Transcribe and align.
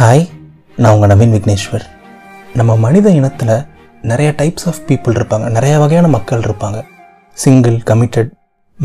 Hi 0.00 0.28
நான் 0.76 0.94
உங்கள் 0.94 1.10
நவீன் 1.10 1.32
விக்னேஸ்வர். 1.32 1.82
நம்ம 2.54 2.76
மனித 2.76 3.10
இனத்தில் 3.10 3.66
நிறைய 4.02 4.34
டைப்ஸ் 4.36 4.66
ஆஃப் 4.66 4.78
பீப்புள் 4.86 5.16
இருப்பாங்க. 5.18 5.50
நிறைய 5.50 5.78
வகையான 5.78 6.08
மக்கள் 6.08 6.40
இருப்பாங்க. 6.40 6.82
Single 7.32 7.76
committed 7.76 8.30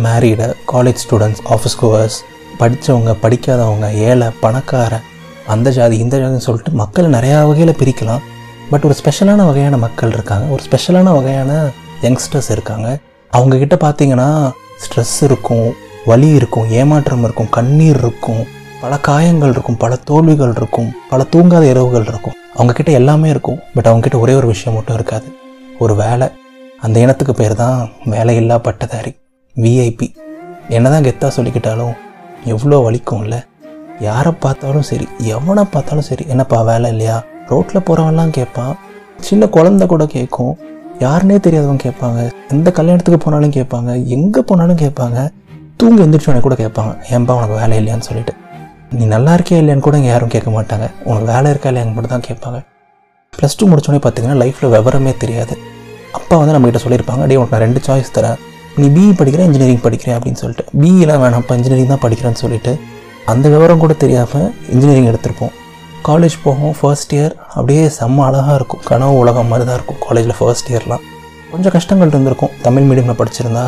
married 0.04 0.54
college 0.74 0.96
students 1.04 1.44
office 1.50 1.78
coworkers 1.82 2.18
படித்தவங்க 2.60 3.16
படிக்காதவங்க 3.22 3.94
ஏழை 3.94 4.28
பணக்காரன் 4.40 5.02
அந்த 5.48 5.72
ஜாதி 5.72 5.98
இந்த 5.98 6.18
ஜாதின்னு 6.18 6.46
சொல்லிட்டு 6.48 6.72
மக்களை 6.72 7.10
நிறையா 7.20 7.48
வகையில் 7.48 7.76
பிரிக்கலாம். 7.76 8.22
பட் 8.70 8.84
ஒரு 8.84 8.96
ஸ்பெஷலான 9.04 9.46
வகையான 9.46 9.78
மக்கள் 9.78 10.12
இருக்காங்க. 10.12 10.46
ஒரு 10.46 10.64
ஸ்பெஷலான 10.70 11.14
வகையான 11.14 11.70
யங்ஸ்டர்ஸ் 12.02 12.52
இருக்காங்க. 12.52 12.98
அவங்கக்கிட்ட 13.34 13.78
பார்த்தீங்கன்னா 13.86 14.52
ஸ்ட்ரெஸ் 14.86 15.18
இருக்கும் 15.22 15.76
வலி 16.06 16.28
இருக்கும் 16.28 16.70
ஏமாற்றம் 16.70 17.24
இருக்கும் 17.24 17.50
கண்ணீர் 17.50 17.98
இருக்கும். 17.98 18.56
பல 18.82 18.98
காயங்கள் 18.98 19.50
இருக்கும் 19.50 19.78
பல 19.78 19.96
தோல்விகள் 19.96 20.54
இருக்கும் 20.56 20.90
பல 21.10 21.26
தூங்காத 21.32 21.70
இரவுகள் 21.70 22.06
இருக்கும். 22.08 22.34
அவங்கக்கிட்ட 22.58 22.92
எல்லாமே 22.92 23.30
இருக்கும் 23.30 23.60
பட் 23.74 23.86
அவங்கக்கிட்ட 23.86 24.20
ஒரே 24.20 24.34
ஒரு 24.34 24.48
விஷயம் 24.48 24.78
மட்டும் 24.78 24.96
இருக்காது. 24.96 25.36
ஒரு 25.80 25.96
வேலை. 25.96 26.28
அந்த 26.82 27.00
இனத்துக்கு 27.00 27.34
பேர் 27.34 27.56
தான் 27.56 27.90
வேலையில்லா 28.06 28.58
பட்டதாரி 28.58 29.16
விஐபி 29.56 30.08
என்னதான் 30.70 31.04
கெத்தாக 31.04 31.32
சொல்லிக்கிட்டாலும் 31.38 31.94
எவ்வளோ 32.44 32.90
வலிக்கும்ல? 32.90 33.46
யாரை 34.00 34.32
பார்த்தாலும் 34.32 34.82
சரி 34.82 35.08
எவனை 35.24 35.64
பார்த்தாலும் 35.72 36.08
சரி 36.10 36.26
என்னப்பா 36.28 36.62
வேலை 36.62 36.90
இல்லையா? 36.90 37.24
ரோட்டில் 37.48 37.82
போகிறவன்லாம் 37.82 38.30
கேட்பான். 38.30 38.78
சின்ன 39.20 39.48
குழந்தை 39.48 39.88
கூட 39.88 40.06
கேட்கும். 40.06 40.58
யாருனே 41.00 41.38
தெரியாதவங்க 41.38 41.84
கேட்பாங்க. 41.88 42.32
எந்த 42.50 42.72
கல்யாணத்துக்கு 42.72 43.26
போனாலும் 43.26 43.52
கேட்பாங்க. 43.52 44.06
எங்கே 44.06 44.42
போனாலும் 44.42 44.78
கேட்பாங்க. 44.78 45.30
தூங்கி 45.78 46.04
எந்திரிச்சோடனே 46.04 46.40
கூட 46.40 46.56
கேட்பாங்க. 46.56 46.94
ஏன்பா 47.10 47.34
உனக்கு 47.40 47.56
வேலை 47.56 47.76
இல்லையான்னு 47.80 48.08
சொல்லிட்டு. 48.10 48.34
நீ 48.96 49.06
நல்லா 49.14 49.32
இருக்கியா 49.38 49.58
இல்லையான்னு 49.62 49.86
கூட 49.86 49.96
இங்கே 50.00 50.10
யாரும் 50.12 50.32
கேட்க 50.34 50.50
மாட்டாங்க. 50.58 50.86
உனக்கு 51.08 51.28
வேலை 51.32 51.48
இருக்கா 51.54 51.70
இல்லையான்னு 51.72 51.96
மட்டும் 51.96 52.14
தான் 52.14 52.26
கேட்பாங்க. 52.28 52.60
ப்ளஸ் 53.38 53.58
டூ 53.60 53.66
முடிச்சோடனே 53.72 54.02
பார்த்தீங்கன்னா 54.04 54.38
லைஃப்பில் 54.42 54.72
விவரமே 54.76 55.14
தெரியாது. 55.24 55.56
அப்பா 56.18 56.36
வந்து 56.42 56.54
நம்மகிட்ட 56.56 56.82
சொல்லியிருப்பாங்க 56.84 57.26
டே 57.30 57.38
உனக்கு 57.40 57.56
நான் 57.56 57.66
ரெண்டு 57.66 57.82
சாய்ஸ் 57.88 58.14
தரேன். 58.18 58.38
நீ 58.80 58.88
பிஇ 58.96 59.12
படிக்கிற 59.20 59.44
இன்ஜினியரிங் 59.50 59.84
படிக்கிறேன் 59.86 60.16
அப்படின்னு 60.18 60.40
சொல்லிட்டு. 60.44 60.66
பிஇலாம் 60.82 61.22
வேணாம் 61.24 61.42
அப்போ 61.42 61.56
இன்ஜினியரிங் 61.60 61.92
தான் 61.94 62.04
படிக்கிறேன்னு 62.06 62.42
சொல்லிட்டு 62.44 62.74
அந்த 63.34 63.46
விவரம் 63.54 63.84
கூட 63.84 63.94
தெரியாமல் 64.04 64.50
இன்ஜினியரிங் 64.74 65.10
எடுத்திருப்போம். 65.12 65.54
காலேஜ் 66.10 66.36
போகும் 66.44 66.76
ஃபர்ஸ்ட் 66.80 67.14
இயர் 67.18 67.34
அப்படியே 67.58 67.86
செம்ம 68.00 68.26
அழகாக 68.28 68.58
இருக்கும். 68.60 68.82
கனவு 68.90 69.16
உலகம் 69.22 69.50
மாதிரி 69.52 69.66
தான் 69.70 69.78
இருக்கும் 69.80 70.00
காலேஜில் 70.08 70.38
ஃபர்ஸ்ட் 70.40 70.70
இயர்லாம் 70.74 71.04
கொஞ்சம் 71.54 71.74
கஷ்டங்கள் 71.78 72.12
இருந்திருக்கும். 72.14 72.54
தமிழ் 72.68 72.88
மீடியமில் 72.90 73.20
படிச்சிருந்தா 73.22 73.66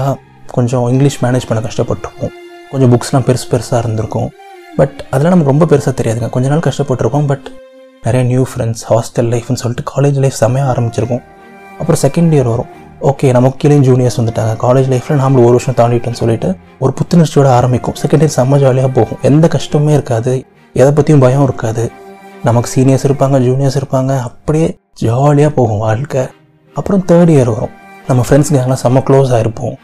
கொஞ்சம் 0.57 0.85
இங்கிலீஷ் 0.93 1.19
மேனேஜ் 1.23 1.47
பண்ண 1.49 1.61
கஷ்டப்பட்டிருப்போம் 1.67 2.33
கொஞ்சம் 2.71 2.91
புக்ஸ்லாம் 2.93 3.25
பெருசு 3.29 3.47
பெருசாக 3.53 3.81
இருந்திருக்கும். 3.83 4.29
பட் 4.75 5.05
அதெல்லாம் 5.09 5.39
நமக்கு 5.39 5.65
ரொம்ப 5.65 5.65
பெருசாக 5.65 5.93
தெரியாதுங்க. 5.93 6.29
கொஞ்ச 6.29 6.49
நாள் 6.49 6.59
கஷ்டப்பட்டுருக்கோம். 6.59 7.27
பட் 7.27 7.51
நிறைய 8.03 8.27
நியூ 8.27 8.43
ஃப்ரெண்ட்ஸ் 8.43 8.83
ஹாஸ்டல் 8.89 9.29
லைஃப்னு 9.31 9.53
சொல்லிட்டு 9.53 9.91
காலேஜ் 9.95 10.19
லைஃப் 10.19 10.33
செம்மையாக 10.33 10.81
ஆரம்பிச்சிருக்கோம். 10.81 11.23
அப்புறம் 11.79 12.01
செகண்ட் 12.01 12.33
இயர் 12.33 12.43
வரும். 12.43 12.65
ஓகே 13.01 13.31
நமக்கு 13.31 13.57
கீழே 13.57 13.89
ஜூனியர்ஸ் 13.89 14.19
வந்துட்டாங்க. 14.19 14.55
காலேஜ் 14.61 14.91
லைஃப்பில் 14.91 15.19
நாமளும் 15.21 15.43
ஒரு 15.43 15.43
வருஷம் 15.43 15.75
தாண்டிட்டோம்னு 15.75 16.11
சொல்லிட்டு 16.11 16.55
ஒரு 16.79 16.93
புத்துணர்ச்சியோட 16.93 17.47
ஆரம்பிக்கும். 17.47 17.93
செகண்ட் 18.01 18.23
இயர் 18.23 18.31
செம்ம 18.35 18.59
ஜாலியாக 18.59 18.87
போகும். 18.87 19.17
எந்த 19.21 19.47
கஷ்டமே 19.47 19.93
இருக்காது. 19.93 20.45
எதை 20.73 20.91
பற்றியும் 20.91 21.21
பயம் 21.21 21.43
இருக்காது. 21.43 21.91
நமக்கு 22.43 22.71
சீனியர்ஸ் 22.75 23.05
இருப்பாங்க 23.05 23.39
ஜூனியர்ஸ் 23.47 23.81
இருப்பாங்க. 23.81 24.19
அப்படியே 24.19 24.79
ஜாலியாக 24.93 25.53
போகும் 25.53 25.77
வாழ்க்கை. 25.77 26.27
அப்புறம் 26.73 27.03
தேர்ட் 27.07 27.29
இயர் 27.29 27.45
வரும். 27.45 27.69
நம்ம 28.07 28.23
ஃப்ரெண்ட்ஸ் 28.29 28.51
கேங்லாம் 28.51 28.77
செம்ம 28.83 29.03
க்ளோஸ் 29.09 29.31
ஆகிருப்போம் 29.31 29.75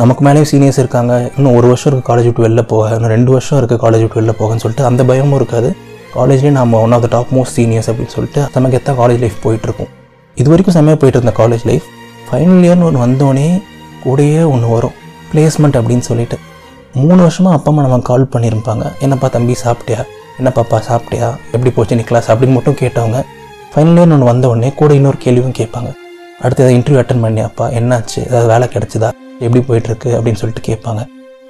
நமக்கு 0.00 0.24
மேலேயும் 0.24 0.46
சீனியர்ஸ் 0.50 0.78
இருக்காங்க. 0.82 1.30
இன்னும் 1.36 1.54
ஒரு 1.54 1.66
வருஷம் 1.66 1.92
இருக்குது 1.92 2.10
காலேஜ் 2.10 2.28
விட்டு 2.28 2.48
வெளில 2.48 2.62
போக. 2.62 2.94
இன்னும் 2.94 3.10
ரெண்டு 3.10 3.30
வருஷம் 3.30 3.58
இருக்குது 3.58 3.80
காலேஜ் 3.84 4.04
விட்டு 4.04 4.20
வெளில 4.20 4.34
போகன்னு 4.38 4.62
சொல்லிட்டு 4.64 4.84
அந்த 4.84 5.04
பயமும் 5.04 5.34
இருக்காது. 5.34 5.76
காலேஜ்லேயே 6.14 6.50
நம்ம 6.50 6.80
one 6.80 6.92
of 6.92 7.00
the 7.00 7.06
top 7.10 7.26
most 7.34 7.56
seniors 7.56 7.90
அப்படின்னு 7.90 8.14
சொல்லிட்டு 8.14 8.48
நமக்கு 8.54 8.76
எத்தான் 8.78 8.96
காலேஜ் 9.00 9.18
லைஃப் 9.18 9.38
போயிட்டுருக்கும் 9.44 9.90
இது 10.34 10.48
வரைக்கும் 10.48 10.74
செம்மையாக 10.76 11.00
போயிட்டு 11.02 11.20
இருந்த 11.20 11.32
காலேஜ் 11.40 11.64
லைஃப் 11.64 11.82
ஃபைனல் 12.28 12.64
இயர்னு 12.66 12.82
ஒன்று 12.82 13.06
வந்தோடனே 13.06 13.62
கூடயே 14.04 14.50
ஒன்று 14.50 14.68
வரும். 14.68 14.96
பிளேஸ்மெண்ட் 15.32 15.78
அப்படின்னு 15.80 15.98
சொல்லிட்டு. 15.98 16.38
மூணு 16.94 17.16
வருஷமாக 17.16 17.56
அப்பா 17.56 17.70
அம்மா 17.70 17.82
நம்ம 17.82 17.98
கால் 17.98 18.28
பண்ணியிருப்பாங்க 18.32 18.92
என்னப்பா 19.00 19.28
தம்பி 19.28 19.54
சாப்பிட்டியா? 19.64 20.04
என்ன 20.36 20.52
பாப்பா 20.54 20.80
சாப்பிட்டியா? 20.88 21.36
எப்படி 21.52 21.70
போச்சு 21.70 21.96
நீ 21.96 22.02
கிளாஸ் 22.02 22.30
அப்படின்னு 22.30 22.52
மட்டும் 22.52 22.74
கேட்டவங்க. 22.74 23.22
ஃபைனல் 23.74 23.98
இயர்னு 23.98 24.16
ஒன்று 24.16 24.30
வந்த 24.32 24.48
உடனே 24.48 24.72
கூட 24.72 24.94
இன்னொரு 24.94 25.16
கேள்வியும் 25.16 25.56
கேட்பாங்க. 25.58 25.92
அடுத்து 26.40 26.64
ஏதாவது 26.64 26.78
இன்டர்வியூ 26.78 27.00
அட்டன் 27.02 27.24
பண்ணியாப்பா? 27.24 27.66
என்னாச்சு? 27.80 28.20
ஏதாவது 28.26 28.46
வேலை 28.46 28.68
கிடச்சிதா? 28.68 29.10
எப்படி 29.40 29.64
போயிட்டுருக்கு 29.68 30.04
அப்படின்னு 30.04 30.40
சொல்லிட்டு 30.42 30.66
கேட்பாங்க. 30.68 31.06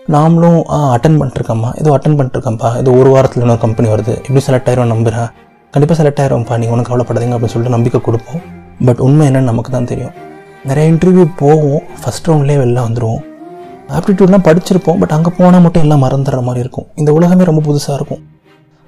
நாமளும் 0.09 0.63
ஆ 0.69 0.95
அட்டன் 0.95 1.19
பண்ணிட்டுருக்கோம்மா. 1.21 1.71
ஏதோ 1.79 1.99
அட்டன் 1.99 2.19
பண்ணிட்டுருக்கோம்ப்பா. 2.19 2.79
இது 2.79 2.99
ஒரு 2.99 3.11
வாரத்தில் 3.11 3.43
இன்னொரு 3.43 3.61
கம்பெனி 3.61 3.89
வருது. 3.89 4.17
எப்படி 4.17 4.41
செலக்ட் 4.47 4.69
ஆயிரும் 4.73 4.87
நம்புகிறேன் 4.87 5.29
கண்டிப்பாக 5.71 6.03
செலக்ட் 6.03 6.23
ஆயிரும்ப்பா 6.23 6.59
நீங்கள் 6.59 6.79
ஒன்றும் 6.79 6.89
கவலைப்படாதீங்க. 6.91 7.37
அப்படின்னு 7.37 7.55
சொல்லிட்டு 7.55 7.77
நம்பிக்கை 7.77 8.01
கொடுப்போம். 8.01 8.41
பட் 8.85 8.99
உண்மை 8.99 9.29
என்னன்னு 9.29 9.51
நமக்கு 9.51 9.71
தான் 9.71 9.85
தெரியும். 9.85 10.11
நிறைய 10.65 10.93
இன்டர்வியூ 10.93 11.31
போவோம் 11.37 11.83
ஃபஸ்ட் 12.03 12.29
ரவுண்ட்லேயே 12.29 12.59
வெளில 12.65 12.81
வந்துடுவோம் 12.89 13.23
ஆப்டிடியூட்லாம் 13.89 14.45
படிச்சிருப்போம். 14.49 14.99
பட் 14.99 15.11
அங்கே 15.11 15.31
போனால் 15.37 15.61
மட்டும் 15.61 15.83
எல்லாம் 15.83 16.03
மறந்துடுற 16.03 16.43
மாதிரி 16.43 16.59
இருக்கும். 16.59 16.87
இந்த 16.95 17.13
உலகமே 17.13 17.45
ரொம்ப 17.45 17.63
புதுசாக 17.73 17.95
இருக்கும். 17.95 18.19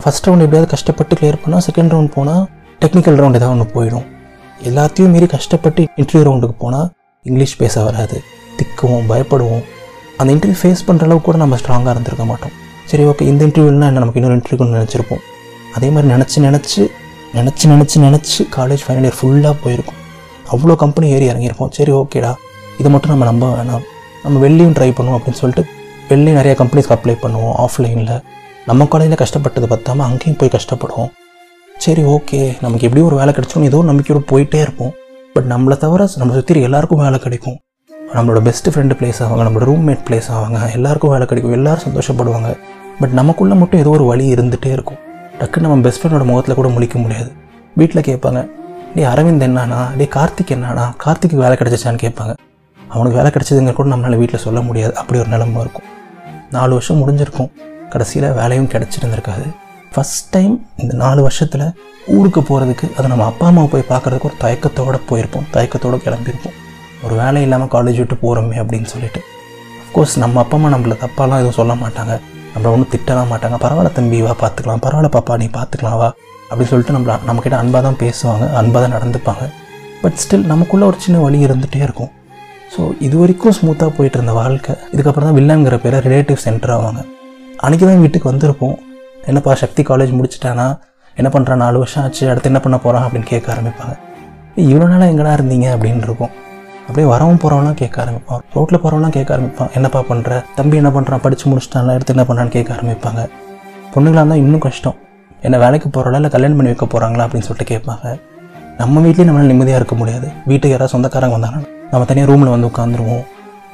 ஃபஸ்ட் 0.00 0.26
ரவுண்ட் 0.26 0.44
எப்படியாவது 0.46 0.66
கஷ்டப்பட்டு 0.66 1.14
கிளியர் 1.14 1.40
பண்ணால் 1.44 1.64
செகண்ட் 1.68 1.92
ரவுண்ட் 1.94 2.12
போனால் 2.14 2.44
டெக்னிக்கல் 2.80 3.18
ரவுண்ட் 3.20 3.34
ஏதாவது 3.34 3.50
ஒன்று 3.50 3.74
போயிடும். 3.74 4.06
எல்லாத்தையும் 4.62 5.10
மீறி 5.10 5.26
கஷ்டப்பட்டு 5.26 5.86
இன்டர்வியூ 5.96 6.24
ரவுண்டுக்கு 6.28 6.56
போனால் 6.58 6.90
இங்கிலீஷ் 7.22 7.56
பேச 7.56 7.82
வராது. 7.82 8.22
திக்குவோம் 8.58 9.08
பயப்படுவோம். 9.12 9.64
அந்த 10.20 10.30
இன்டர்வியூ 10.34 10.58
ஃபேஸ் 10.62 10.84
பண்ணுற 10.88 11.06
அளவுக்கு 11.08 11.26
கூட 11.28 11.38
நம்ம 11.42 11.56
ஸ்ட்ராங்காக 11.60 11.94
இருந்திருக்க 11.94 12.24
மாட்டோம். 12.30 12.54
சரி 12.90 13.04
ஓகே 13.10 13.24
இந்த 13.30 13.42
இன்டர்வியூனா 13.48 13.88
என்ன? 13.92 14.00
நமக்கு 14.02 14.20
இன்னொரு 14.20 14.36
இன்டர்வியூன்னு 14.38 14.76
நினச்சிருப்போம். 14.78 15.22
அதே 15.76 15.88
மாதிரி 15.94 16.08
நினச்சி 16.14 16.38
நினச்சி 16.46 16.82
நினச்சி 17.36 17.64
நினச்சி 17.72 17.96
நினச்சி 18.06 18.42
காலேஜ் 18.56 18.82
ஃபைனல் 18.86 19.06
இயர் 19.06 19.18
ஃபுல்லாக 19.20 19.54
போயிருக்கும். 19.62 19.98
அவ்வளோ 20.52 20.74
கம்பெனி 20.82 21.06
ஏறி 21.14 21.26
இறங்கியிருப்போம். 21.30 21.72
சரி 21.78 21.92
ஓகேடா 22.00 22.32
இதை 22.80 22.88
மட்டும் 22.92 23.12
நம்ம 23.12 23.26
நம்ப 23.30 23.46
வேணாம். 23.56 23.84
நம்ம 24.24 24.36
வெளிலையும் 24.44 24.76
ட்ரை 24.78 24.90
பண்ணுவோம் 24.98 25.18
அப்படின்னு 25.18 25.40
சொல்லிட்டு 25.40 25.62
வெளிலையும் 26.10 26.38
நிறைய 26.40 26.54
கம்பெனிஸ்க்கு 26.60 26.96
அப்ளை 26.96 27.16
பண்ணுவோம் 27.24 27.54
ஆஃப்லைனில் 27.64 28.14
நம்ம 28.68 28.86
காலேஜில் 28.92 29.20
கஷ்டப்பட்டது 29.22 29.66
பார்த்தாம 29.72 30.04
அங்கேயும் 30.08 30.38
போய் 30.40 30.54
கஷ்டப்படுவோம். 30.56 31.10
சரி 31.84 32.02
ஓகே 32.14 32.40
நமக்கு 32.64 32.86
எப்படியும் 32.86 33.08
ஒரு 33.10 33.16
வேலை 33.20 33.32
கிடைச்சோன்னு 33.36 33.70
ஏதோ 33.70 33.78
நம்பிக்கையோடு 33.90 34.22
போயிட்டே 34.32 34.60
இருப்போம். 34.66 34.92
பட் 35.34 35.48
நம்மளை 35.52 35.76
தவிர 35.84 36.06
நம்ம 36.20 36.34
சுற்றி 36.36 36.62
எல்லாருக்கும் 36.68 37.02
வேலை 37.04 37.18
கிடைக்கும். 37.24 37.56
நம்மளோட 38.14 38.40
பெஸ்ட் 38.40 38.68
ஃப்ரெண்டு 38.68 38.94
பிளேஸ் 38.98 39.20
ஆவாங்க 39.24 39.44
நம்மளோட 39.46 39.66
ரூம்மேட் 39.70 40.02
பிளேஸ் 40.08 40.28
ஆவாங்க 40.34 40.72
எல்லாருக்கும் 40.72 41.10
வேலை 41.10 41.26
கிடைக்கும் 41.26 41.52
எல்லாரும் 41.52 41.84
சந்தோஷப்படுவாங்க. 41.84 42.58
பட் 43.00 43.10
நமக்குள்ளே 43.10 43.54
மட்டும் 43.54 43.80
ஏதோ 43.80 43.88
ஒரு 43.88 44.04
வழி 44.04 44.34
இருந்துகிட்டே 44.34 44.66
இருக்கும். 44.66 44.96
டக்குன்னு 45.38 45.60
நம்ம 45.60 45.80
பெஸ்ட் 45.80 46.06
ஃப்ரெண்டோட 46.06 46.24
முகத்தில் 46.24 46.54
கூட 46.54 46.68
முழிக்க 46.68 46.94
முடியாது. 46.94 47.32
வீட்டில் 47.74 48.02
கேட்பாங்க 48.02 48.48
டே 48.94 49.04
அரவிந்த் 49.04 49.46
என்னானா 49.48 49.96
டே 49.96 50.08
கார்த்திக் 50.14 50.54
என்னானா 50.56 50.84
கார்த்திக்கு 51.04 51.36
வேலை 51.36 51.56
கிடச்சிச்சான்னு 51.56 52.02
கேட்பாங்க. 52.04 52.34
அவனுக்கு 52.88 53.18
வேலை 53.18 53.30
கிடச்சதுங்க 53.30 53.72
கூட 53.72 53.88
நம்மளால் 53.88 54.16
வீட்டில் 54.16 54.44
சொல்ல 54.46 54.60
முடியாது. 54.60 54.94
அப்படி 54.94 55.20
ஒரு 55.20 55.28
நிலமை 55.28 55.60
இருக்கும். 55.60 55.84
நாலு 56.50 56.70
வருஷம் 56.70 57.00
முடிஞ்சிருக்கும். 57.02 57.50
கடைசியில் 57.90 58.32
வேலையும் 58.32 58.68
கிடச்சிருந்துருக்காது. 58.68 59.46
ஃபஸ்ட் 59.94 60.26
டைம் 60.30 60.66
இந்த 60.76 60.94
நாலு 60.94 61.22
வருஷத்தில் 61.22 61.72
ஊருக்கு 62.06 62.40
போகிறதுக்கு 62.40 62.92
அதை 62.92 63.06
நம்ம 63.06 63.24
அப்பா 63.24 63.46
அம்மாவை 63.46 63.70
போய் 63.70 63.98
பார்க்குறதுக்கு 63.98 64.28
ஒரு 64.28 64.34
தயக்கத்தோடு 64.40 65.00
போயிருப்போம். 65.10 65.48
தயக்கத்தோடு 65.52 65.96
கிளம்பியிருப்போம். 66.04 66.58
ஒரு 67.02 67.14
வேலை 67.14 67.42
இல்லாமல் 67.42 67.70
காலேஜ் 67.74 68.00
விட்டு 68.02 68.16
போகிறோமே 68.24 68.56
அப்படின்னு 68.62 68.88
சொல்லிட்டு. 68.94 69.20
அஃப்கோர்ஸ் 69.82 70.14
நம்ம 70.18 70.40
அப்பா 70.40 70.56
அம்மா 70.58 70.68
நம்மளை 70.74 70.96
தப்பாலாம் 71.04 71.40
எதுவும் 71.42 71.58
சொல்ல 71.58 71.74
மாட்டாங்க. 71.74 72.14
நம்மளை 72.52 72.70
ஒன்றும் 72.74 72.92
திட்டலாம் 72.94 73.30
மாட்டாங்க. 73.32 73.56
பரவாயில்ல 73.64 73.92
தம்பி 73.92 74.22
வா 74.22 74.34
பார்த்துக்கலாம் 74.42 74.82
பரவாயில்ல 74.86 75.10
பாப்பா 75.16 75.36
நீ 75.36 75.48
பார்த்துக்கலாம் 75.58 75.98
வா. 76.02 76.14
அப்படின்னு 76.50 76.72
சொல்லிட்டு 76.72 76.96
நம்மள 76.96 77.18
நம்மக்கிட்ட 77.28 77.56
அன்பாக 77.62 77.82
தான் 77.88 77.98
பேசுவாங்க. 78.04 78.52
அன்பாக 78.52 78.80
தான் 78.84 78.94
நடந்துப்பாங்க. 78.98 79.44
பட் 80.02 80.18
ஸ்டில் 80.22 80.46
நமக்குள்ளே 80.52 80.86
ஒரு 80.86 80.98
சின்ன 80.98 81.18
வழி 81.18 81.46
இருந்துகிட்டே 81.46 81.82
இருக்கும். 81.86 82.10
ஸோ 82.74 82.94
இது 83.00 83.18
வரைக்கும் 83.18 83.54
ஸ்மூத்தாக 83.58 83.92
போயிட்டு 83.96 84.18
இருந்த 84.18 84.32
வாழ்க்கை. 84.32 84.74
இதுக்கப்புறம் 84.94 85.28
தான் 85.28 85.38
வில்லங்கிற 85.38 85.76
பேரை 85.84 85.98
ரிலேட்டிவ் 85.98 86.36
சென்டர் 86.36 86.72
ஆவாங்க. 86.76 87.00
அன்றைக்கி 87.64 87.84
தான் 87.90 88.02
வீட்டுக்கு 88.04 88.30
வந்திருப்போம். 88.32 88.76
என்னப்பா 89.26 89.54
சக்தி 89.54 89.82
காலேஜ் 89.82 90.12
முடிச்சிட்டானா? 90.18 90.78
என்ன 91.16 91.28
பண்ணுறான் 91.34 91.62
நாலு 91.64 91.78
வருஷம் 91.78 92.02
ஆச்சு. 92.02 92.28
அடுத்து 92.30 92.50
என்ன 92.50 92.60
பண்ண 92.60 92.78
போகிறான் 92.78 93.04
அப்படின்னு 93.06 93.28
கேட்க 93.32 93.54
ஆரம்பிப்பாங்க. 93.54 93.94
இவ்வளோ 94.56 94.88
நாளாக 94.88 95.12
எங்கடா 95.12 95.32
இருந்தீங்க? 95.38 95.68
அப்படின்னு 95.76 96.02
இருக்கும். 96.08 96.32
அப்படியே 96.86 97.06
வரவும் 97.12 97.38
போகிறவங்களாம் 97.42 97.78
கேட்க 97.82 97.96
ஆரம்பிப்பான். 98.04 98.42
ரோட்டில் 98.54 98.80
போகிறவங்களாம் 98.82 99.14
கேட்க 99.16 99.30
ஆரம்பிப்பான். 99.36 99.70
என்னப்பா 99.74 100.00
பண்ணுற 100.10 100.44
தம்பி 100.58 100.76
என்ன 100.76 100.90
பண்ணுறான் 100.96 101.22
படித்து 101.24 101.44
முடிச்சிட்டான்ல 101.50 101.94
எடுத்து 101.96 102.14
என்ன 102.14 102.26
பண்ணான்னு 102.28 102.52
கேட்க 102.56 102.70
ஆரம்பிப்பாங்க. 102.76 103.22
பொண்ணுங்களாக 103.94 104.22
இருந்தால் 104.22 104.42
இன்னும் 104.44 104.64
கஷ்டம். 104.66 104.96
என்ன 105.46 105.58
வேலைக்கு 105.64 105.88
போகிறாளா 105.88 106.18
இல்லை 106.20 106.30
கல்யாணம் 106.34 106.58
பண்ணி 106.58 106.72
வைக்க 106.72 106.86
போகிறாங்களா 106.94 107.24
அப்படின்னு 107.26 107.46
சொல்லிட்டு 107.48 107.70
கேட்பாங்க. 107.72 108.06
நம்ம 108.78 109.00
வீட்லேயும் 109.06 109.28
நம்மளால் 109.30 109.52
நிம்மதியாக 109.52 109.80
இருக்க 109.80 109.94
முடியாது. 109.94 110.28
வீட்டுக்கு 110.50 110.74
யாராவது 110.74 110.92
சொந்தக்காரங்க 110.94 111.36
வந்தாங்கன்னா 111.38 111.68
நம்ம 111.90 112.06
தனியாக 112.10 112.30
ரூமில் 112.32 112.52
வந்து 112.54 112.68
உட்காந்துருவோம் 112.70 113.24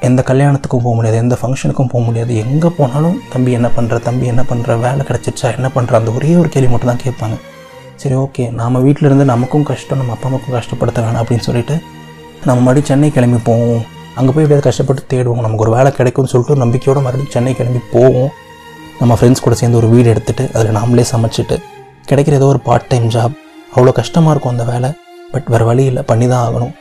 எந்த 0.07 0.21
கல்யாணத்துக்கும் 0.27 0.83
போக 0.85 0.93
முடியாது. 0.95 1.17
எந்த 1.17 1.37
ஃபங்க்ஷனுக்கும் 1.41 1.89
போக 1.93 2.01
முடியாது. 2.05 2.35
எங்கே 2.45 2.69
போனாலும் 2.77 3.17
தம்பி 3.33 3.51
என்ன 3.51 3.69
பண்ணுற 3.75 3.99
தம்பி 4.07 4.25
என்ன 4.25 4.43
பண்ணுற 4.49 4.79
வேலை 4.79 5.01
கிடச்சிருச்சா? 5.09 5.49
என்ன 5.57 5.69
பண்ணுற 5.75 5.93
அந்த 5.99 6.11
ஒரே 6.11 6.35
ஒரு 6.35 6.49
கேள்வி 6.49 6.69
மட்டும் 6.71 6.91
தான் 6.91 7.03
கேட்பாங்க. 7.05 7.35
சரி 7.95 8.15
ஓகே. 8.15 8.43
நாம் 8.59 8.83
வீட்டில் 8.85 9.07
இருந்து 9.09 9.25
நமக்கும் 9.25 9.63
கஷ்டம் 9.63 9.97
நம்ம 9.97 10.13
அப்பா 10.13 10.27
அம்மாக்கும் 10.29 10.55
கஷ்டப்படுத்த 10.57 11.01
வேணாம் 11.05 11.21
அப்படின்னு 11.23 11.47
சொல்லிட்டு 11.49 11.75
நம்ம 12.47 12.59
மறுபடியும் 12.65 12.89
சென்னை 12.89 13.09
கிளம்பி 13.15 13.39
போவோம். 13.47 13.81
அங்கே 14.17 14.31
போய் 14.33 14.43
எப்படியாவது 14.43 14.65
கஷ்டப்பட்டு 14.67 15.01
தேடுவோம். 15.11 15.41
நமக்கு 15.45 15.63
ஒரு 15.65 15.73
வேலை 15.75 15.89
கிடைக்கும்னு 15.97 16.31
சொல்லிட்டு 16.31 16.53
ஒரு 16.55 16.61
நம்பிக்கையோடு 16.63 17.01
மறுபடியும் 17.05 17.33
சென்னை 17.35 17.53
கிளம்பி 17.59 17.81
போவோம். 17.93 18.31
நம்ம 19.01 19.15
ஃப்ரெண்ட்ஸ் 19.17 19.43
கூட 19.45 19.55
சேர்ந்து 19.59 19.79
ஒரு 19.81 19.87
வீடு 19.93 20.07
எடுத்துகிட்டு 20.13 20.45
அதில் 20.55 20.75
நாமளே 20.77 21.03
சமைச்சிட்டு 21.11 21.55
கிடைக்கிற 22.09 22.35
ஏதோ 22.39 22.47
ஒரு 22.53 22.59
பார்ட் 22.67 22.89
டைம் 22.91 23.07
ஜாப் 23.15 23.35
அவ்வளோ 23.75 23.93
கஷ்டமாக 23.99 24.33
இருக்கும் 24.33 24.53
அந்த 24.53 24.65
வேலை. 24.71 24.89
பட் 25.33 25.47
வேறு 25.53 25.65
வழி 25.69 25.85
இல்லை. 25.91 26.03
பண்ணி 26.11 26.27
தான் 26.33 26.43
ஆகணும். 26.47 26.73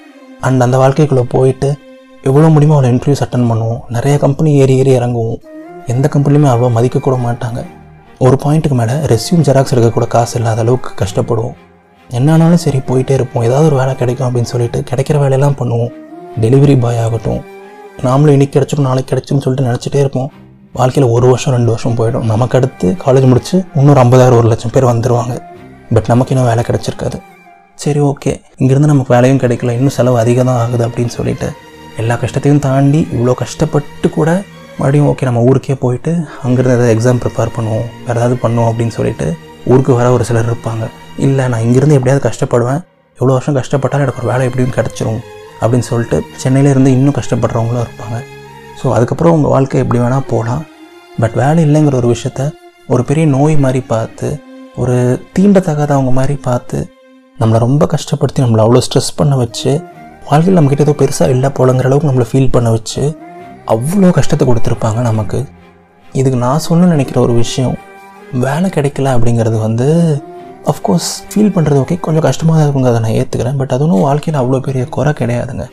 அண்ட் 0.47 0.65
அந்த 0.67 0.77
வாழ்க்கைக்குள்ளே 0.83 1.25
போயிட்டு 1.37 1.69
எவ்வளோ 2.31 2.49
முடியுமோ 2.55 2.77
அவ்வளோ 2.77 2.93
இன்டர்வியூஸ் 2.95 3.25
அட்டன் 3.27 3.49
பண்ணுவோம். 3.51 3.81
நிறைய 3.97 4.17
கம்பெனி 4.25 4.53
ஏறி 4.63 4.77
ஏறி 4.83 4.93
இறங்குவோம். 4.99 5.41
எந்த 5.95 6.07
கம்பெனிலையுமே 6.15 6.51
அவ்வளோ 6.55 6.71
மதிக்கக்கூட 6.79 7.19
மாட்டாங்க. 7.27 7.63
ஒரு 8.27 8.37
பாயிண்ட்டுக்கு 8.45 8.79
மேலே 8.81 8.95
ரெஸ்யூம் 9.13 9.45
ஜெராக்ஸ் 9.49 9.75
எடுக்கக்கூட 9.75 10.07
காசு 10.15 10.35
இல்லாத 10.41 10.61
அளவுக்கு 10.65 10.91
கஷ்டப்படுவோம். 11.03 11.57
என்ன 12.19 12.29
ஆனாலும் 12.35 12.61
சரி 12.63 12.79
போயிட்டே 12.89 13.15
இருப்போம். 13.19 13.45
ஏதாவது 13.49 13.67
ஒரு 13.71 13.77
வேலை 13.81 13.93
கிடைக்கும் 14.01 14.27
அப்படின்னு 14.27 14.51
சொல்லிட்டு 14.53 14.79
கிடைக்கிற 14.91 15.17
வேலையெல்லாம் 15.23 15.57
பண்ணுவோம். 15.61 15.93
டெலிவரி 16.43 16.75
பாய் 16.85 17.01
ஆகட்டும். 17.05 17.41
நாமளும் 18.07 18.35
இன்றைக்கி 18.37 18.55
கிடச்சிடும் 18.57 18.89
நாளைக்கு 18.89 19.11
கிடச்சின்னு 19.13 19.43
சொல்லிட்டு 19.45 19.67
நினச்சிட்டே 19.69 20.01
இருப்போம். 20.05 20.29
வாழ்க்கையில் 20.79 21.13
ஒரு 21.17 21.27
வருஷம் 21.31 21.55
ரெண்டு 21.57 21.71
வருஷம் 21.75 21.97
போயிடும். 21.99 22.27
நமக்கு 22.33 22.57
அடுத்து 22.59 22.89
காலேஜ் 23.05 23.27
முடிச்சு 23.31 23.57
இன்னொரு 23.81 24.01
ஐம்பதாயிரம் 24.05 24.41
ஒரு 24.43 24.49
லட்சம் 24.53 24.73
பேர் 24.75 24.91
வந்துடுவாங்க 24.91 25.35
பட் 25.97 26.09
நமக்கு 26.13 26.33
இன்னும் 26.35 26.49
வேலை 26.51 26.65
கிடச்சிருக்காது. 26.69 27.19
சரி 27.83 28.01
ஓகே 28.11 28.33
இங்கேருந்து 28.61 28.91
நமக்கு 28.93 29.15
வேலையும் 29.17 29.43
கிடைக்கல. 29.43 29.75
இன்னும் 29.79 29.97
செலவு 29.99 30.19
அதிகம் 30.23 30.51
தான் 30.51 30.61
ஆகுது 30.65 30.85
அப்படின்னு 30.89 31.15
சொல்லிட்டு 31.19 31.49
எல்லா 32.01 32.17
கஷ்டத்தையும் 32.23 32.63
தாண்டி 32.67 33.01
இவ்வளோ 33.15 33.35
கஷ்டப்பட்டு 33.43 34.09
கூட 34.17 34.31
மறுபடியும் 34.81 35.09
ஓகே 35.13 35.25
நம்ம 35.29 35.41
ஊருக்கே 35.49 35.77
போயிட்டு 35.85 36.13
அங்கேருந்து 36.47 36.77
எதாவது 36.77 36.93
எக்ஸாம் 36.97 37.23
ப்ரிப்பேர் 37.23 37.55
பண்ணுவோம். 37.57 37.87
வேறு 38.07 38.19
ஏதாவது 38.21 38.37
பண்ணுவோம் 38.45 38.69
அப்படின்னு 38.71 38.97
சொல்லிட்டு 38.99 39.29
ஊருக்கு 39.67 39.93
வர 39.99 40.07
ஒரு 40.13 40.25
சிலர் 40.29 40.49
இருப்பாங்க. 40.51 40.85
இல்லை 41.27 41.45
நான் 41.53 41.65
இங்கேருந்து 41.67 41.97
எப்படியாவது 41.99 42.23
கஷ்டப்படுவேன். 42.29 42.81
எவ்வளோ 43.19 43.33
வருஷம் 43.37 43.57
கஷ்டப்பட்டாலும் 43.61 44.05
எனக்கு 44.07 44.21
ஒரு 44.23 44.31
வேலை 44.33 44.45
எப்படியும் 44.49 44.77
கிடச்சிரும் 44.77 45.21
அப்படின்னு 45.61 45.87
சொல்லிட்டு 45.89 46.19
சென்னையிலேருந்து 46.43 46.93
இன்னும் 46.97 47.17
கஷ்டப்படுறவங்களும் 47.19 47.85
இருப்பாங்க. 47.87 48.19
ஸோ 48.81 48.93
அதுக்கப்புறம் 48.97 49.35
உங்கள் 49.37 49.53
வாழ்க்கை 49.55 49.81
எப்படி 49.83 50.01
வேணால் 50.03 50.29
போகலாம் 50.33 50.63
பட் 51.23 51.35
வேலை 51.43 51.65
இல்லைங்கிற 51.67 51.97
ஒரு 52.01 52.09
விஷயத்த 52.15 52.43
ஒரு 52.89 53.03
பெரிய 53.09 53.27
நோய் 53.27 53.57
மாதிரி 53.65 53.81
பார்த்து 53.93 54.29
ஒரு 54.77 54.97
தீண்டத்தகாதவங்க 55.37 56.13
மாதிரி 56.19 56.37
பார்த்து 56.47 56.79
நம்மளை 57.41 57.59
ரொம்ப 57.59 57.87
கஷ்டப்படுத்தி 57.95 58.41
நம்மளை 58.45 58.63
அவ்வளோ 58.65 58.83
ஸ்ட்ரெஸ் 58.87 59.13
பண்ண 59.17 59.37
வச்சு 59.37 59.71
வாழ்க்கையில் 60.29 60.59
நம்மக்கிட்ட 60.59 60.87
ஏதோ 60.87 60.95
பெருசாக 61.03 61.35
இல்லை 61.35 61.49
போலங்கிற 61.59 61.89
அளவுக்கு 61.89 62.11
நம்மளை 62.11 62.27
ஃபீல் 62.31 62.53
பண்ண 62.57 62.71
வச்சு 62.71 63.03
அவ்வளோ 63.75 64.11
கஷ்டத்தை 64.19 64.45
கொடுத்துருப்பாங்க 64.49 65.01
நமக்கு. 65.11 65.39
இதுக்கு 66.13 66.39
நான் 66.39 66.59
சொன்ன 66.59 66.87
நினைக்கிற 66.87 67.21
ஒரு 67.21 67.33
விஷயம் 67.33 67.77
வேலை 68.45 68.69
கிடைக்கல 68.75 69.13
அப்படிங்கிறது 69.17 69.59
வந்து 69.67 69.87
அஃப்கோர்ஸ் 70.73 71.09
ஃபீல் 71.31 71.53
பண்ணுறது 71.55 71.79
ஓகே 71.83 71.97
கொஞ்சம் 72.07 72.25
கஷ்டமாக 72.27 72.55
தான் 72.57 72.65
இருக்குங்க 72.67 72.91
அதை 72.91 73.01
நான் 73.05 73.17
ஏற்றுக்கிறேன் 73.21 73.57
பட் 73.61 73.73
அது 73.75 73.83
ஒன்றும் 73.85 74.05
வாழ்க்கையில் 74.07 74.39
அவ்வளோ 74.41 74.59
பெரிய 74.67 74.83
குறை 74.97 75.13
கிடையாதுங்க. 75.21 75.65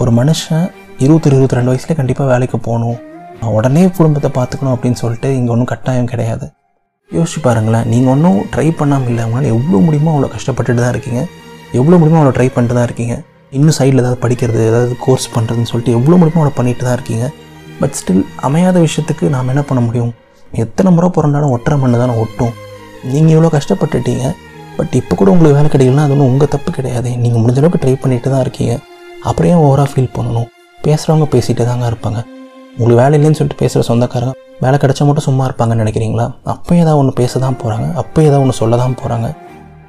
ஒரு 0.00 0.10
மனுஷன் 0.18 0.64
இருபத்தொரு 1.04 1.36
இருபத்தி 1.36 1.56
ரெண்டு 1.58 1.70
வயசுலேயே 1.72 1.96
கண்டிப்பாக 2.00 2.26
வேலைக்கு 2.32 2.58
போகணும். 2.66 2.98
உடனே 3.58 3.82
குடும்பத்தை 3.98 4.30
பார்த்துக்கணும் 4.38 4.74
அப்படின்னு 4.74 4.98
சொல்லிட்டு 5.02 5.28
இங்கே 5.38 5.50
ஒன்றும் 5.54 5.70
கட்டாயம் 5.72 6.10
கிடையாது. 6.12 6.46
யோசிச்சு 7.10 7.40
பாருங்களேன் 7.46 7.86
நீங்கள் 7.92 8.12
ஒன்றும் 8.14 8.38
ட்ரை 8.54 8.66
பண்ணாமல் 8.80 9.10
இல்லை 9.12 9.24
உங்களால் 9.28 9.50
எவ்வளோ 9.54 9.80
முடியுமோ 9.86 10.12
அவ்வளோ 10.14 10.30
கஷ்டப்பட்டுட்டு 10.34 10.82
தான் 10.84 10.94
இருக்கீங்க. 10.94 11.22
எவ்வளோ 11.80 11.96
முடியுமோ 12.02 12.20
அவ்வளோ 12.20 12.34
ட்ரை 12.38 12.48
பண்ணிட்டு 12.56 12.76
தான் 12.78 12.86
இருக்கீங்க. 12.88 13.16
இன்னும் 13.58 13.76
சைடில் 13.78 14.02
ஏதாவது 14.02 14.20
படிக்கிறது 14.24 14.60
ஏதாவது 14.70 14.94
கோர்ஸ் 15.06 15.26
பண்ணுறதுன்னு 15.36 15.70
சொல்லிட்டு 15.72 15.96
எவ்வளோ 15.98 16.18
முடியுமோ 16.20 16.42
அவ்வளோ 16.42 16.56
பண்ணிட்டு 16.58 16.86
தான் 16.88 16.96
இருக்கீங்க. 16.98 17.26
பட் 17.80 17.96
ஸ்டில் 18.00 18.22
அமையாத 18.48 18.76
விஷயத்துக்கு 18.86 19.24
நாம் 19.36 19.52
என்ன 19.54 19.64
பண்ண 19.70 19.82
முடியும்? 19.86 20.12
எத்தனை 20.62 20.90
முறை 20.96 21.08
பிறந்தாலும் 21.16 21.52
ஒற்றை 21.56 21.76
மண்ணு 21.82 22.00
தானே 22.02 22.14
ஒட்டும். 22.22 22.52
நீங்கள் 23.12 23.34
இவ்வளோ 23.36 23.50
கஷ்டப்பட்டுட்டீங்க. 23.56 24.26
பட் 24.76 24.94
இப்போ 25.00 25.14
கூட 25.20 25.28
உங்களுக்கு 25.34 25.56
வேலை 25.58 25.68
கிடைக்கலனா 25.72 26.04
அது 26.06 26.14
ஒன்றும் 26.14 26.30
உங்கள் 26.32 26.50
தப்பு 26.54 26.70
கிடையாது. 26.76 27.10
நீங்கள் 27.22 27.40
முடிஞ்ச 27.42 27.58
அளவுக்கு 27.62 27.80
ட்ரை 27.82 27.94
பண்ணிட்டு 28.02 28.28
தான் 28.34 28.42
இருக்கீங்க. 28.44 28.74
அப்புறம் 29.28 29.62
ஓவராக 29.66 29.88
ஃபீல் 29.92 30.14
பண்ணணும்? 30.16 30.48
பேசுகிறவங்க 30.86 31.26
பேசிகிட்டே 31.34 31.66
தாங்க 31.70 31.86
இருப்பாங்க. 31.92 32.20
உங்களுக்கு 32.78 33.00
வேலை 33.02 33.14
இல்லைன்னு 33.18 33.38
சொல்லிட்டு 33.38 33.60
பேசுகிற 33.62 33.84
சொந்தக்காரங்க 33.90 34.32
வேலை 34.64 34.76
கிடச்சா 34.82 35.04
மட்டும் 35.08 35.26
சும்மா 35.28 35.44
இருப்பாங்கன்னு 35.48 35.82
நினைக்கிறீங்களா? 35.84 36.26
அப்போ 36.52 36.72
ஏதாவது 36.82 36.98
ஒன்று 37.02 37.14
பேச 37.20 37.40
தான் 37.44 37.56
போகிறாங்க 37.62 37.86
அப்போ 38.00 38.18
ஏதாவது 38.28 38.42
ஒன்று 38.44 38.60
சொல்ல 38.60 38.76
தான் 38.82 38.96
போகிறாங்க 39.00 39.28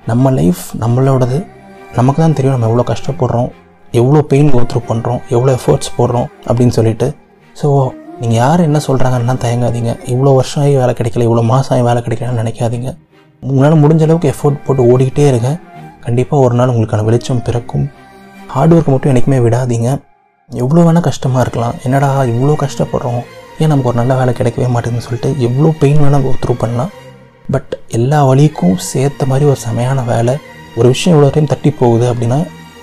நம்ம 0.09 0.31
லைஃப் 0.39 0.63
நம்மளோடது. 0.83 1.37
நமக்கு 1.97 2.19
தான் 2.23 2.35
தெரியும் 2.37 2.55
நம்ம 2.55 2.67
எவ்வளோ 2.69 2.85
கஷ்டப்படுறோம். 2.91 3.49
எவ்வளோ 3.99 4.21
பெயின் 4.31 4.49
கோத்ரூ 4.55 4.79
பண்ணுறோம் 4.89 5.21
எவ்வளோ 5.35 5.51
எஃபர்ட்ஸ் 5.57 5.91
போடுறோம் 5.97 6.27
அப்படின்னு 6.47 6.73
சொல்லிட்டு. 6.77 7.07
ஸோ 7.59 7.67
நீங்கள் 8.19 8.39
யார் 8.43 8.61
என்ன 8.67 8.79
சொல்கிறாங்கன்னா 8.87 9.33
தயங்காதீங்க. 9.43 9.91
இவ்வளோ 10.11 10.31
வருஷம் 10.39 10.61
ஆகி 10.63 10.73
வேலை 10.81 10.93
கிடைக்கல 10.99 11.25
இவ்வளோ 11.27 11.43
மாதம் 11.51 11.73
ஆகி 11.75 11.83
வேலை 11.87 12.01
கிடைக்கலன்னு 12.05 12.41
நினைக்காதீங்க. 12.41 12.89
உங்களால் 13.43 13.81
முடிஞ்ச 13.83 14.03
அளவுக்கு 14.07 14.29
எஃபோர்ட் 14.33 14.61
போட்டு 14.65 14.83
ஓடிக்கிட்டே 14.91 15.25
இருங்க. 15.31 15.49
கண்டிப்பாக 16.05 16.45
ஒரு 16.45 16.55
நாள் 16.59 16.71
உங்களுக்கான 16.73 17.05
வெளிச்சம் 17.07 17.41
பிறக்கும். 17.47 17.85
ஹார்ட் 18.53 18.73
ஒர்க் 18.75 18.91
மட்டும் 18.93 19.11
என்றைக்குமே 19.11 19.39
விடாதீங்க. 19.45 19.89
எவ்வளோ 20.49 20.81
வேணால் 20.87 21.07
கஷ்டமாக 21.09 21.43
இருக்கலாம். 21.45 21.75
என்னடா 21.85 22.09
இவ்வளோ 22.33 22.55
கஷ்டப்படுறோம்? 22.63 23.21
ஏன் 23.61 23.71
நமக்கு 23.71 23.89
ஒரு 23.91 23.99
நல்ல 24.01 24.13
வேலை 24.19 24.31
கிடைக்கவே 24.39 24.67
மாட்டேங்குதுன்னு 24.75 25.07
சொல்லிட்டு 25.07 25.29
எவ்வளோ 25.47 25.71
பெயின் 25.81 26.01
வேணால் 26.03 26.25
த்ரூ 26.43 26.55
பண்ணலாம். 26.63 26.91
பட் 27.53 27.73
எல்லா 27.97 28.19
வழிக்கும் 28.29 28.77
சேர்த்த 28.91 29.25
மாதிரி 29.31 29.45
ஒரு 29.51 29.59
செமையான 29.65 30.05
வேலை. 30.13 30.35
ஒரு 30.79 30.87
விஷயம் 30.93 31.13
இவ்வளோ 31.15 31.31
டைம் 31.35 31.51
தட்டி 31.53 31.71
போகுது 31.81 32.07
அப்படின்னா 32.13 32.39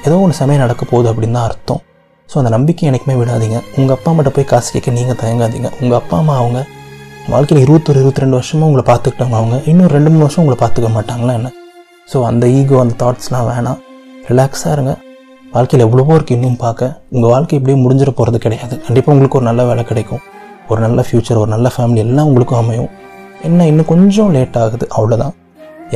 ஏதோ 0.06 0.19
ஒன்று 0.25 0.38
செமையாக 0.40 0.64
நடக்க 0.64 0.82
போகுது 0.93 1.08
அப்படின்னு 1.12 1.38
தான் 1.38 1.49
அர்த்தம். 1.50 1.82
ஸோ 2.31 2.37
அந்த 2.41 2.51
நம்பிக்கை 2.57 2.85
எனக்குமே 2.91 3.15
விடாதீங்க. 3.21 3.59
உங்கள் 3.79 3.95
அப்பா 3.97 4.09
அம்மாட்ட 4.13 4.31
போய் 4.37 4.47
காசு 4.53 4.69
கேட்க 4.75 4.91
நீங்கள் 4.99 5.19
தயங்காதீங்க. 5.23 5.71
உங்கள் 5.83 5.99
அப்பா 6.01 6.17
அம்மா 6.23 6.35
அவங்க 6.43 6.61
வாழ்க்கையில் 7.33 7.65
இருபத்தொரு 7.65 7.99
இருபத்தி 8.03 8.23
ரெண்டு 8.23 8.37
வருஷமாக 8.39 8.69
உங்களை 8.69 8.85
பார்த்துக்கிட்டாங்க 8.91 9.37
அவங்க. 9.41 9.57
இன்னும் 9.71 9.91
ரெண்டு 9.97 10.11
மூணு 10.13 10.25
வருஷம் 10.27 10.43
உங்களை 10.45 10.59
பார்த்துக்க 10.63 10.91
மாட்டாங்களா 10.99 11.35
என்ன? 11.41 11.51
ஸோ 12.13 12.21
அந்த 12.31 12.45
ஈகோ 12.59 12.79
அந்த 12.85 12.95
தாட்ஸ்லாம் 13.03 13.47
வேணாம். 13.51 13.81
ரிலாக்ஸாக 14.31 14.75
இருங்க. 14.77 14.93
வாழ்க்கையில் 15.55 15.85
எவ்வளவோ 15.87 16.13
இருக்குது 16.17 16.37
இன்னும் 16.39 16.59
பார்க்க. 16.65 16.89
உங்கள் 17.15 17.33
வாழ்க்கை 17.35 17.55
இப்படியே 17.59 17.79
முடிஞ்சிட 17.85 18.11
போகிறது 18.19 18.39
கிடையாது. 18.45 18.75
கண்டிப்பாக 18.87 19.15
உங்களுக்கு 19.15 19.39
ஒரு 19.41 19.47
நல்ல 19.51 19.63
வேலை 19.71 19.85
கிடைக்கும். 19.91 20.23
ஒரு 20.71 20.81
நல்ல 20.87 21.01
ஃப்யூச்சர் 21.07 21.41
ஒரு 21.45 21.51
நல்ல 21.55 21.69
ஃபேமிலி 21.75 22.03
எல்லாம் 22.07 22.29
உங்களுக்கும் 22.31 22.61
அமையும். 22.63 22.91
என்ன 23.49 23.67
இன்னும் 23.71 23.89
கொஞ்சம் 23.93 24.31
லேட் 24.37 24.59
ஆகுது. 24.65 24.87
அவ்வளோதான் 24.99 25.35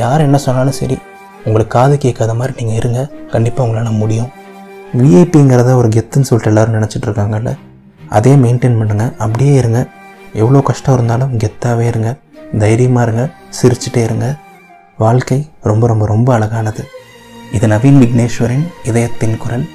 யார் 0.03 0.25
என்ன 0.27 0.37
சொன்னாலும் 0.45 0.77
சரி. 0.81 0.97
உங்களுக்கு 1.45 1.73
காது 1.77 1.95
கேட்காத 2.05 2.31
மாதிரி 2.39 2.53
நீங்கள் 2.59 2.79
இருங்க. 2.81 3.01
கண்டிப்பாக 3.33 3.65
உங்களால் 3.67 3.99
முடியும். 4.03 4.29
விஐபிங்கிறத 4.99 5.71
ஒரு 5.79 5.89
கெத்துன்னு 5.95 6.27
சொல்லிட்டு 6.29 6.51
எல்லோரும் 6.51 6.75
நினச்சிட்டு 6.77 7.07
இருக்காங்கல்ல 7.07 7.51
அதே 8.17 8.33
மெயின்டைன் 8.43 8.77
பண்ணுங்கள் 8.79 9.13
அப்படியே 9.23 9.53
இருங்க. 9.61 9.79
எவ்வளோ 10.41 10.59
கஷ்டம் 10.69 10.95
இருந்தாலும் 10.97 11.31
கெத்தாகவே 11.41 11.85
இருங்க. 11.91 12.09
தைரியமாக 12.61 13.05
இருங்க. 13.07 13.23
சிரிச்சிட்டே 13.57 14.01
இருங்க. 14.07 14.27
வாழ்க்கை 15.03 15.39
ரொம்ப 15.69 15.87
ரொம்ப 15.91 16.05
ரொம்ப 16.13 16.29
அழகானது. 16.35 16.83
இது 17.55 17.65
நவீன் 17.73 17.99
விக்னேஸ்வரின் 18.03 18.65
இதயத்தின் 18.91 19.35
குரல். 19.43 19.65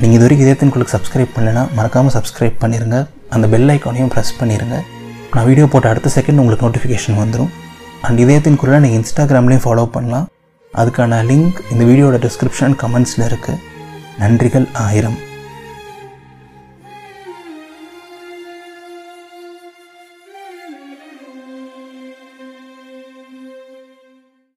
நீங்கள் 0.00 0.16
இது 0.16 0.24
வரைக்கும் 0.24 0.46
இதயத்தின் 0.46 0.72
குரலுக்கு 0.72 0.94
சப்ஸ்கிரைப் 0.96 1.34
பண்ணலைன்னா 1.36 1.64
மறக்காமல் 1.78 2.14
சப்ஸ்கிரைப் 2.16 2.56
பண்ணிடுங்க 2.62 2.98
அந்த 3.34 3.46
பெல் 3.52 3.70
ஐக்கானையும் 3.74 4.10
ப்ரெஸ் 4.14 4.32
பண்ணிடுங்க 4.40 4.78
நான் 5.34 5.46
வீடியோ 5.50 5.66
போட்ட 5.74 5.92
அடுத்த 5.92 6.10
செகண்ட் 6.16 6.40
உங்களுக்கு 6.42 6.66
நோட்டிஃபிகேஷன் 6.66 7.20
வந்துடும் 7.20 7.52
அண்ட் 8.06 8.18
இதயத்தின் 8.24 8.58
குரலை 8.62 8.80
நீங்கள் 8.84 9.00
இன்ஸ்டாகிராம்லேயும் 9.02 9.64
ஃபாலோ 9.66 9.86
பண்ணலாம். 9.94 10.26
அதுக்கான 10.74 11.22
லிங்க் 11.30 11.60
இந்த 11.72 11.82
வீடியோட 11.90 12.16
டிஸ்கிரிப்ஷன் 12.26 12.74
கமெண்ட்ஸில் 12.82 13.26
இருக்குது 13.30 13.60
நன்றிகள் 14.18 14.68
ஆயிரம். 14.72 15.23